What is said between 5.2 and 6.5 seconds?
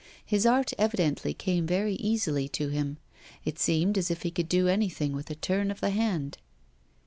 a turn of the hand.